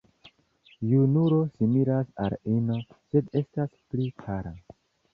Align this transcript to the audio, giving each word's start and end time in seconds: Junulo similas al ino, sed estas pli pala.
Junulo 0.91 1.37
similas 1.59 2.09
al 2.25 2.39
ino, 2.57 2.81
sed 3.13 3.33
estas 3.45 3.81
pli 3.89 4.13
pala. 4.27 4.61